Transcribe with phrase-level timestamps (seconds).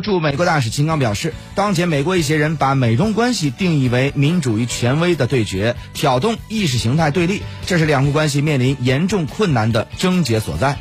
[0.00, 10.78] 驻美国大使秦刚表示当前美国一些人把美中关系定义为民主与权威的对决挑动意识形态对立这是两国关系面临严重困难的症结所在。